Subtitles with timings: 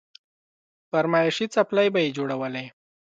[0.91, 2.65] فرمايشي څپلۍ به يې جوړولې.